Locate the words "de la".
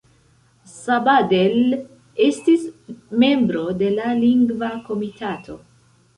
3.83-4.17